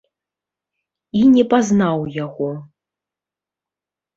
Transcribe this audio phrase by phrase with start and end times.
[1.19, 2.49] І не пазнаў яго.